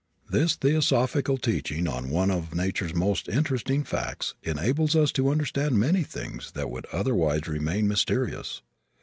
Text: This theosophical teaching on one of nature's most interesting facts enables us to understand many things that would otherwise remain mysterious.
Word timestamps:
This 0.31 0.55
theosophical 0.55 1.37
teaching 1.37 1.87
on 1.87 2.09
one 2.09 2.31
of 2.31 2.55
nature's 2.55 2.95
most 2.95 3.29
interesting 3.29 3.83
facts 3.83 4.33
enables 4.41 4.95
us 4.95 5.11
to 5.11 5.29
understand 5.29 5.77
many 5.79 6.01
things 6.01 6.53
that 6.53 6.71
would 6.71 6.87
otherwise 6.87 7.47
remain 7.47 7.87
mysterious. 7.87 8.63